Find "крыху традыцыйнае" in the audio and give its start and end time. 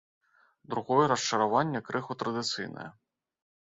1.91-2.89